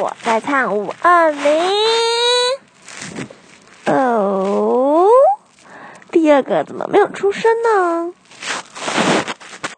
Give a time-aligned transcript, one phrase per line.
[0.00, 1.42] 我在唱五二零。
[3.86, 5.08] 哦，
[6.12, 8.12] 第二个怎么没有出声呢？